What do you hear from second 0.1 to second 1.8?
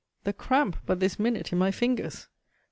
The cramp but this minute in my